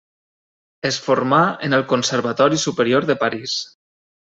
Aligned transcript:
Es 0.89 0.97
formà 1.07 1.41
en 1.69 1.77
el 1.79 1.85
Conservatori 1.93 2.61
Superior 2.65 3.09
de 3.13 3.19
París. 3.27 3.57